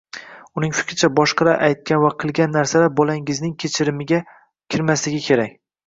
Uning 0.61 0.71
fikricha 0.77 1.09
boshqalar 1.19 1.61
aytgan 1.67 2.01
va 2.05 2.11
qilgan 2.25 2.51
narsalar 2.57 2.91
bolangizning 3.03 3.55
kechirimga 3.65 4.23
kirmasligi 4.75 5.27
kerak. 5.33 5.61